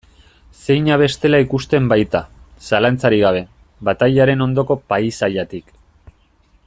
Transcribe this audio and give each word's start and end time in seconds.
Zeina 0.59 0.95
bestela 1.01 1.39
ikusten 1.43 1.89
baita, 1.91 2.21
zalantzarik 2.69 3.21
gabe, 3.27 3.43
batailaren 3.91 4.43
ondoko 4.47 4.79
paisaiatik. 4.95 5.71